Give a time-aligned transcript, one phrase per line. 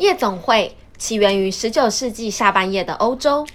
[0.00, 3.46] 夜总会起源于十九世纪下半叶的欧洲，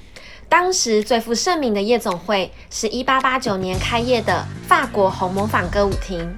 [0.48, 6.38] 当时最负盛名的夜总会是一八八九年开业的法国红磨坊歌舞厅。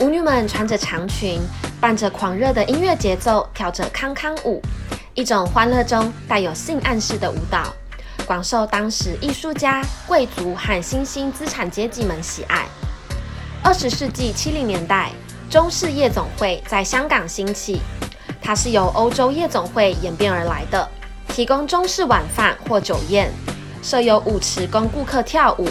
[0.00, 1.38] 舞女们穿着长裙，
[1.78, 4.62] 伴着狂热的音乐节奏，跳着康康舞，
[5.12, 7.70] 一种欢乐中带有性暗示的舞蹈，
[8.24, 12.64] 广受当时艺术家、贵族和新兴资产阶级们喜爱。
[13.62, 15.10] 二十世纪七零年代，
[15.50, 17.82] 中式夜总会在香港兴起。
[18.46, 20.86] 它是由欧洲夜总会演变而来的，
[21.28, 23.32] 提供中式晚饭或酒宴，
[23.82, 25.66] 设有舞池供顾客跳舞，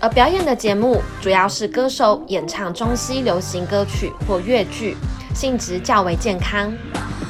[0.00, 4.96] 而表演的节目主要是歌手演唱中西流行歌曲或粤剧，
[5.34, 6.72] 性质较为健康。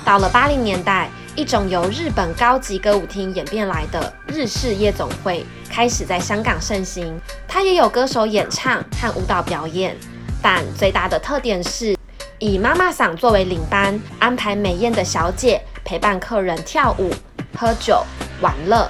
[0.04, 9.96] 到了八零年代，一种由日本高级歌舞厅演变来的日式夜总会开始在香港盛行，它也有歌手演唱和舞蹈表演，
[10.40, 11.98] 但最大的特点是。
[12.41, 17.10] 以妈妈桑作为领班，安排美艳的小姐陪伴客人跳舞、
[17.56, 18.01] 喝酒、
[18.41, 18.88] 玩乐，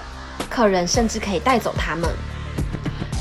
[0.50, 2.10] 客人甚至可以带走他们。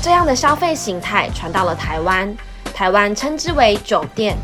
[0.02, 2.36] 这样的消费形态传到了台湾，
[2.74, 4.36] 台湾称之为酒店，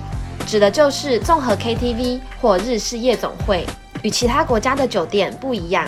[0.46, 3.66] 指的就是综合 KTV 或日式夜总会，
[4.02, 5.86] 与其他国家的酒店不一样。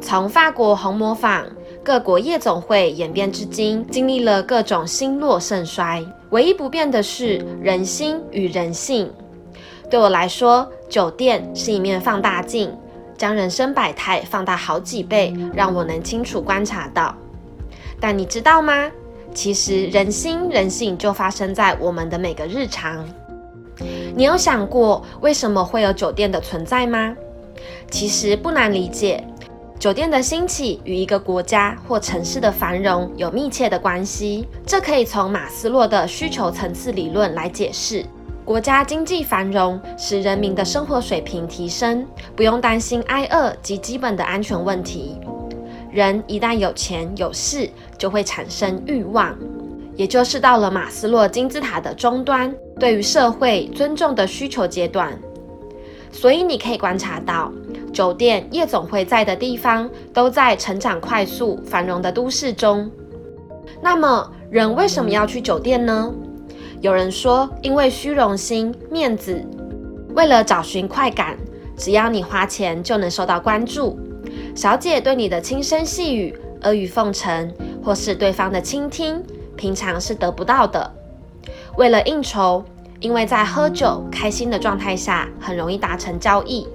[0.00, 1.44] 从法国红磨坊。
[1.82, 9.10] 各国夜总会演变至今，经历了各种兴落盛衰，唯一不变的是人心与人性。
[9.88, 12.70] 对我来说，酒店是一面放大镜，
[13.16, 17.14] 将人生百态放大好几倍，让我能清楚观察到。
[17.98, 18.90] 但你知道吗？
[19.32, 23.02] 其实人心人性就发生在我们的每个日常。
[24.14, 27.16] 你有想过为什么会有酒店的存在吗？
[27.90, 29.24] 其实不难理解。
[29.80, 38.04] 酒店的兴起与一个国家或城市的繁荣有密切的关系，这可以从马斯洛的需求层次理论来解释。
[38.44, 42.06] 国家经济繁荣使人民的生活水平提升，
[42.36, 45.18] 不用担心挨饿及基本的安全问题。
[45.90, 49.34] 人一旦有钱有势，就会产生欲望，
[49.96, 55.18] 也就是到了马斯洛金字塔的终端，对于社会尊重的需求阶段。
[56.12, 57.50] 所以你可以观察到。
[57.92, 62.90] 酒店、夜总会在的地方，都在成长快速、繁荣的都市中。
[63.82, 66.12] 那么，人为什么要去酒店呢？
[66.80, 69.44] 有人说，因为虚荣心、面子，
[70.14, 71.36] 为了找寻快感，
[71.76, 73.98] 只要你花钱就能受到关注。
[74.54, 77.52] 小姐对你的轻声细语、阿谀奉承，
[77.84, 79.22] 或是对方的倾听，
[79.56, 80.90] 平常是得不到的。
[81.76, 82.64] 为了应酬，
[83.00, 86.66] 因为在喝酒、开心的状态下，很容易达成交易。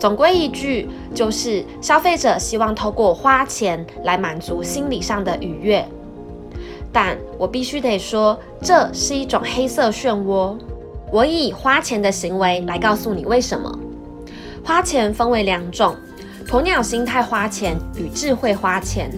[0.00, 5.86] 总归一句，就是消费者希望透过花钱来满足心理上的愉悦。
[6.90, 10.56] 但我必须得说，这是一种黑色漩涡。
[11.12, 13.78] 我以花钱的行为来告诉你为什么。
[14.64, 15.94] 花钱分为两种：
[16.46, 19.10] 鸵鸟心态花钱与智慧花钱。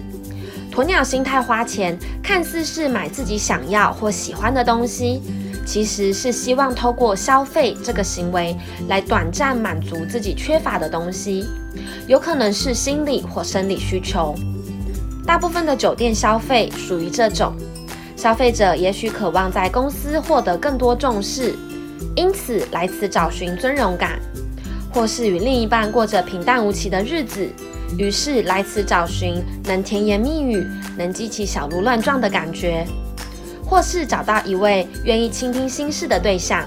[0.73, 5.21] 鸵鸟心态花钱，看似是买自己想要或喜欢的东西。
[5.65, 8.55] 其实是希望透过消费这个行为
[8.87, 11.45] 来短暂满足自己缺乏的东西，
[12.07, 14.35] 有可能是心理或生理需求。
[15.25, 17.53] 大部分的酒店消费属于这种，
[18.15, 21.55] 消费者也许渴望在公司获得更多重视，
[22.15, 24.19] 因此来此找寻尊荣感，
[24.93, 27.47] 或是与另一半过着平淡无奇的日子，
[27.97, 30.61] 于是来此找寻能甜言蜜语、
[30.97, 32.85] 能激起小鹿乱撞的感觉。
[33.73, 36.63] 或是找到一位愿意倾听心事的对象。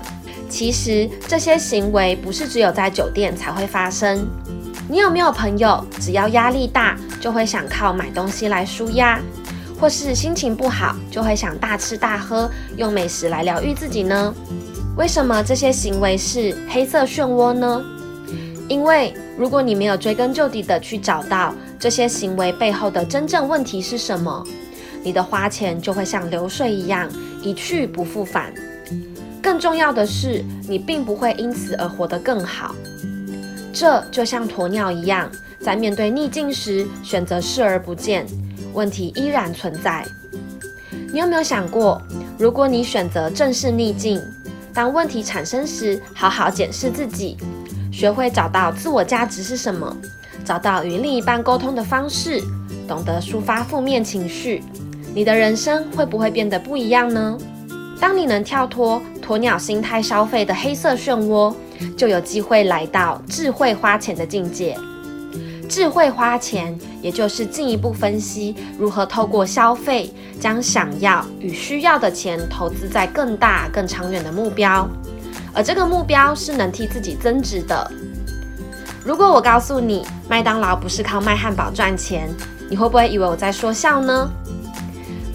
[0.51, 4.27] 其实这些行为不是只有在酒店才会发生。
[4.89, 9.21] 你有没有朋友，只要压力大，就会想靠买东西来舒压，
[9.79, 14.35] 或是心情不好，就会想大吃大喝，用美食来疗愈自己呢？
[14.97, 17.85] 为什么这些行为是黑色漩涡呢？
[18.67, 24.45] 因为如果你没有追根究底的去找到这些行为背后的真正问题是什么。
[25.07, 27.09] 你的花钱就会像流水一样
[27.41, 28.53] 一去不复返。
[29.41, 32.75] 更重要的是，你并不会因此而活得更好。
[33.73, 35.31] 这就像鸵鸟一样，
[35.61, 38.27] 在面对逆境时选择视而不见，
[38.75, 40.05] 问题依然存在。
[41.13, 42.03] 你有没有想过，
[42.37, 44.21] 如果你选择正视逆境，
[44.75, 47.37] 当问题产生时，好好检视自己，
[47.93, 49.97] 学会找到自我价值是什么，
[50.45, 52.43] 找到与另一半沟通的方式，
[52.89, 54.65] 懂得抒发负面情绪。
[55.17, 57.39] 你的人生会不会变得不一样呢？
[57.99, 61.55] 当你能跳脱鸵鸟心态消费的黑色漩涡，
[61.97, 64.77] 就有机会来到智慧花钱的境界。
[65.71, 74.87] 智慧花钱，也就是进一步分析如何透过消费，将想要与需要的钱投资在更大、更长远的目标，
[75.55, 77.91] 而这个目标是能替自己增值的。
[79.03, 82.29] 如果我告诉你麦当劳不是靠卖汉堡赚钱，
[82.69, 84.31] 你会不会以为我在说笑呢？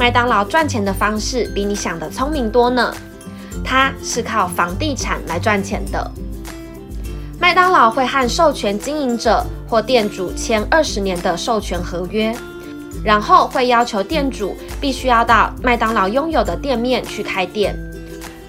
[0.02, 2.92] 麦当劳赚钱的方式比你想的聪明多呢，
[3.64, 6.12] 它是靠房地产来赚钱的。
[7.40, 12.36] 麦当劳会和授权经营者或店主签二十年的授权合约，
[13.04, 17.78] 然后会要求店主必须要到麦当劳拥有的店面去开店，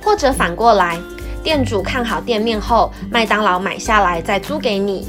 [0.02, 0.98] 或者反过来。
[1.43, 5.06] 店主看好店面后，麦当劳买下来再租给你，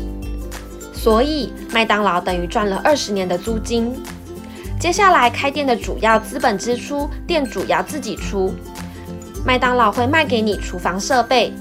[0.93, 3.95] 所以麦当劳等于赚了二十年的租金。
[4.83, 8.53] 接下来开店的主要资本支出，店主要自己出。
[9.45, 11.53] 麦当劳会卖给你厨房设备，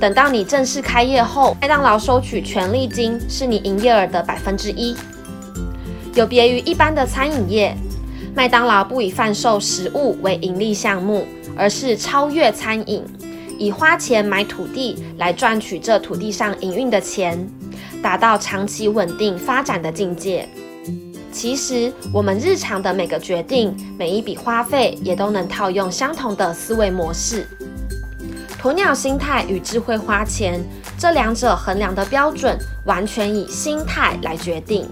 [0.00, 4.96] 等到你正式开业后，麦当劳收取权利金，是你营业额的百分之一。
[6.14, 7.76] 有别于一般的餐饮业，
[8.34, 13.04] 麦当劳不以贩售食物为盈利项目，而是超越餐饮。
[13.58, 17.46] 以花钱买土地来赚取这土地上营运的钱，
[18.02, 20.48] 达到长期稳定发展的境界。
[21.32, 27.46] 其实，我们日常的每个决定、每一笔花费，也都能套用相同的思维模式。
[28.60, 30.60] 鸵鸟心态与智慧花钱
[30.98, 34.86] 这两者衡量的标准，完全以心态来决定。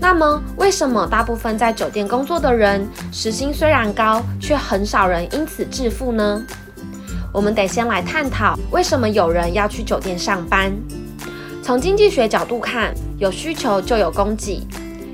[0.00, 6.42] 那么，为什么大部分在酒店工作的人，时薪虽然高，却很少人因此致富呢？
[7.34, 10.72] 我们得先来探讨为什么有人要去酒店上班。
[11.62, 14.66] 从经济学角度看，有需求就有供给，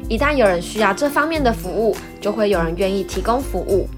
[0.08, 3.88] 一旦有人需要这方面的服务，就会有人愿意提供服务。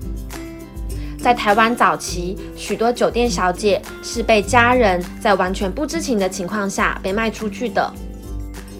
[1.18, 7.92] 在台湾早期，许多酒店小姐是被家人在完全不知情的情况下被卖出去的。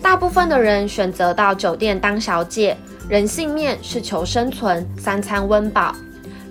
[0.01, 2.77] 大部分的人选择到酒店当小姐，
[3.09, 5.93] 人性面是求生存、三餐温饱，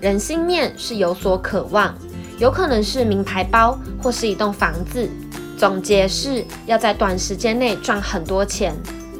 [0.00, 1.94] 人性面是有所渴望。
[2.38, 5.08] 有可能是名牌包，或是一栋房子。
[5.56, 8.74] 总结是要在短时间内赚很多钱。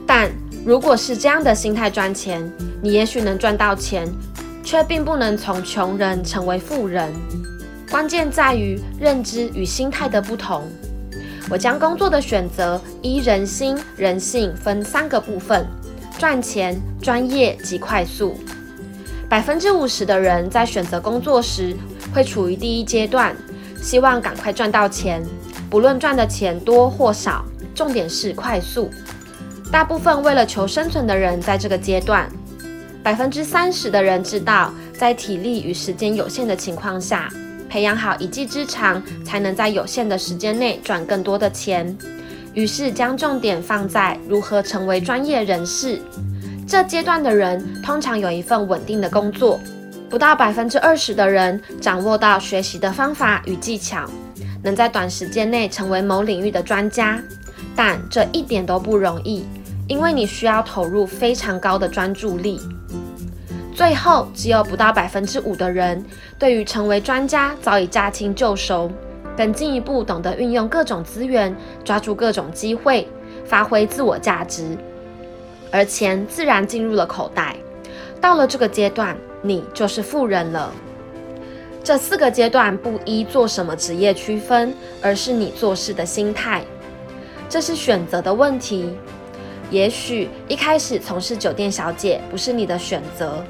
[0.06, 0.30] 但
[0.66, 2.42] 如果是这样的心态赚钱，
[2.82, 4.12] 你也许能赚到钱，
[4.64, 7.08] 却并不能从穷人成为富人。
[7.88, 10.64] 关键在于认知与心态的不同。
[11.48, 15.64] 我将工作的选择依人心、人性分三个部分：
[16.18, 18.36] 赚钱、专业及快速。
[19.28, 21.76] 百分之五十的人在选择工作时。
[22.14, 23.36] 会处于第一阶段，
[23.80, 25.22] 希望赶快赚到钱，
[25.68, 28.90] 不论赚的钱多或少，重点是快速。
[29.70, 32.28] 大部分为了求生存的人在这个阶段，
[33.02, 37.28] 百分之三十的人知道，在体力与时间有限的情况下，
[37.68, 41.96] 培养好一技之长，才能在有限的时间内赚更多的钱，
[42.54, 46.00] 于是将重点放在如何成为专业人士。
[46.66, 49.60] 这阶段的人通常有一份稳定的工作。
[50.08, 54.08] 不到百分之二十的人掌握到学习的方法与技巧，
[54.62, 57.20] 能在短时间内成为某领域的专家，
[57.74, 59.44] 但这一点都不容易，
[59.88, 62.60] 因为你需要投入非常高的专注力。
[63.74, 66.04] 最后，只有不到百分之五的人
[66.38, 68.90] 对于成为专家早已驾轻就熟，
[69.36, 71.54] 更进一步懂得运用各种资源，
[71.84, 73.06] 抓住各种机会，
[73.44, 74.76] 发挥自我价值，
[75.70, 77.56] 而钱自然进入了口袋。
[78.20, 79.16] 到了这个阶段。
[79.42, 80.72] 你就是富人了。
[81.84, 86.64] 这四个阶段不依做什么职业区分，而是你做事的心态。
[87.48, 88.90] 这是选择的问题。
[89.70, 93.44] 也许一开始从事酒店小姐不是你的选择，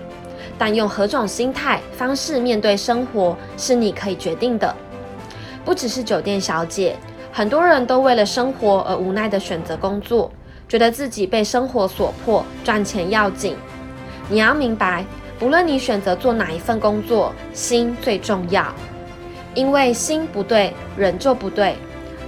[0.58, 4.74] 但用何种心态方式面对生活是你可以决定的。
[5.64, 6.96] 不只是酒店小姐，
[7.32, 10.30] 很多人都为了生活而无奈的选择工作，
[10.68, 13.56] 觉得自己被生活所迫，赚钱要紧。
[14.28, 15.04] 你要明白。
[15.38, 18.74] 不论你选择做哪一份工作，心最重要，
[19.54, 21.74] 因为心不对，人就不对；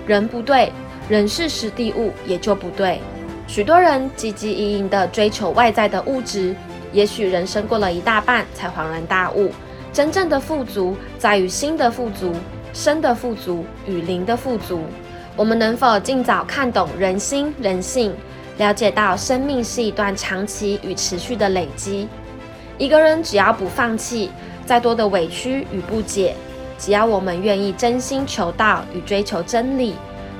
[0.06, 0.70] 人不对，
[1.08, 3.00] 人事实地物也就不对。
[3.48, 6.54] 许多人汲汲营营地追求外在的物质，
[6.92, 9.50] 也许人生过了一大半才恍然大悟，
[9.90, 12.34] 真正的富足在于心的富足、
[12.74, 14.82] 身的富足与灵的富足。
[15.34, 18.14] 我们能否尽早看懂人心人性，
[18.58, 22.06] 了解到生命是一段长期与持续的累积？
[22.76, 24.30] 一个人只要不放弃，
[24.66, 26.36] 再多的委屈与不解，
[26.78, 29.94] 只要我们愿意真心求道与追求真理，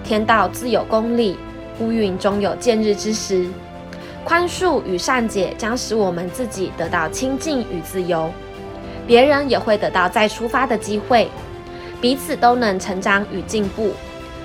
[0.04, 1.38] 天道自有公理，
[1.78, 3.46] 乌云终有见日之时。
[4.24, 8.30] 宽恕与善解将使我们自己得到清净与自由，
[9.06, 11.28] 别人也会得到再出发的机会，
[12.00, 13.92] 彼此都能成长与进步，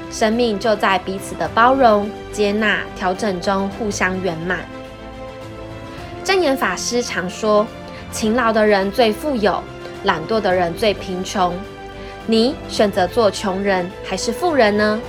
[0.09, 4.59] 生命就在彼此的包容、接纳、调整中互相圆满。
[6.23, 7.65] 正言法师常说。
[8.11, 9.59] 勤劳的人最富有，
[10.03, 11.51] 懒惰的人最贫穷。
[12.27, 15.01] 你选择做穷人还是富人呢？